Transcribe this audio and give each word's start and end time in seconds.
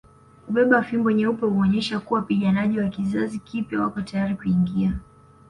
Kubeba 0.45 0.81
fimbo 0.83 1.11
nyeupe 1.11 1.45
huonyesha 1.45 1.99
kuwa 1.99 2.19
wapiganaji 2.19 2.79
wa 2.79 2.89
kizazi 2.89 3.39
kipya 3.39 3.81
wako 3.81 4.01
tayari 4.01 4.35
kuingia 4.35 4.99